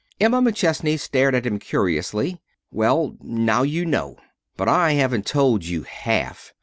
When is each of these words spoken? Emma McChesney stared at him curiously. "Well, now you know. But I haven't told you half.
Emma 0.19 0.41
McChesney 0.41 0.99
stared 0.99 1.35
at 1.35 1.45
him 1.45 1.59
curiously. 1.59 2.41
"Well, 2.71 3.17
now 3.21 3.61
you 3.61 3.85
know. 3.85 4.15
But 4.57 4.67
I 4.67 4.93
haven't 4.93 5.27
told 5.27 5.63
you 5.63 5.83
half. 5.83 6.55